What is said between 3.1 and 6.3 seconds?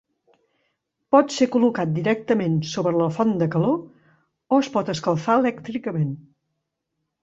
font de calor o es pot escalfar elèctricament.